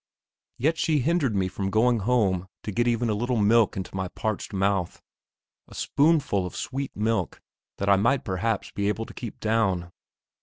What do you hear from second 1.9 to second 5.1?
home to get even a little milk into my parched mouth;